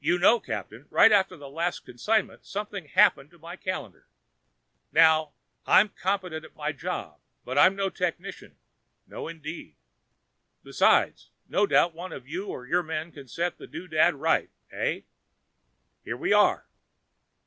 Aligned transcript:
"You 0.00 0.18
know, 0.18 0.40
Captain, 0.40 0.86
right 0.88 1.12
after 1.12 1.36
the 1.36 1.50
last 1.50 1.84
consignment 1.84 2.46
something 2.46 2.86
happened 2.86 3.30
to 3.30 3.38
my 3.38 3.56
calendar. 3.56 4.06
Now, 4.90 5.34
I'm 5.66 5.90
competent 5.90 6.46
at 6.46 6.56
my 6.56 6.72
job, 6.72 7.20
but 7.44 7.58
I'm 7.58 7.76
no 7.76 7.90
technician, 7.90 8.56
no 9.06 9.28
indeed: 9.28 9.76
besides, 10.62 11.28
no 11.46 11.66
doubt 11.66 11.92
you 12.24 12.46
or 12.46 12.60
one 12.60 12.70
of 12.70 12.70
your 12.70 12.82
men 12.82 13.12
can 13.12 13.28
set 13.28 13.58
the 13.58 13.66
doodad 13.66 14.14
right, 14.18 14.48
eh? 14.72 15.02
Here 16.02 16.16
we 16.16 16.32
are." 16.32 16.66